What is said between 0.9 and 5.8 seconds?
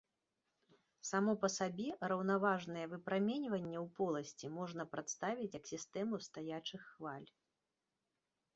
Само па сабе, раўнаважнае выпраменьванне ў поласці можна прадставіць як